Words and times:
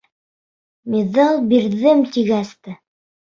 Миҙал 0.93 1.37
бирҙем 1.53 2.01
тигәс 2.15 2.55
тә... 2.69 2.75